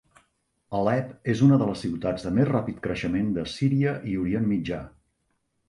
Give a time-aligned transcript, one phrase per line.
[0.79, 4.85] Alep és una de les ciutats de més ràpid creixement de Síria i Orient Mitjà.